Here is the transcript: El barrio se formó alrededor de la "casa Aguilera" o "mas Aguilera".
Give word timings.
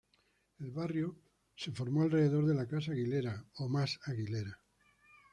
El 0.57 0.71
barrio 0.71 1.15
se 1.55 1.71
formó 1.71 2.01
alrededor 2.01 2.47
de 2.47 2.55
la 2.55 2.67
"casa 2.67 2.91
Aguilera" 2.91 3.45
o 3.57 3.69
"mas 3.69 3.99
Aguilera". 4.03 4.59